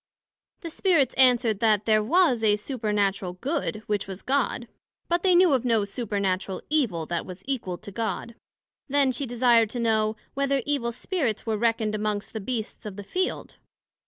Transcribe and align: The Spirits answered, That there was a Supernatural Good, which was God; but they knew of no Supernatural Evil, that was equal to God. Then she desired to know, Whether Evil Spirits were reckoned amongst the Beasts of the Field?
The 0.61 0.71
Spirits 0.71 1.13
answered, 1.13 1.59
That 1.59 1.85
there 1.85 2.01
was 2.03 2.43
a 2.43 2.55
Supernatural 2.55 3.33
Good, 3.33 3.83
which 3.85 4.07
was 4.07 4.23
God; 4.23 4.67
but 5.07 5.21
they 5.21 5.35
knew 5.35 5.53
of 5.53 5.63
no 5.63 5.83
Supernatural 5.85 6.63
Evil, 6.71 7.05
that 7.05 7.23
was 7.23 7.43
equal 7.45 7.77
to 7.77 7.91
God. 7.91 8.33
Then 8.89 9.11
she 9.11 9.27
desired 9.27 9.69
to 9.69 9.79
know, 9.79 10.15
Whether 10.33 10.63
Evil 10.65 10.91
Spirits 10.91 11.45
were 11.45 11.55
reckoned 11.55 11.93
amongst 11.93 12.33
the 12.33 12.39
Beasts 12.41 12.87
of 12.87 12.95
the 12.95 13.03
Field? 13.03 13.57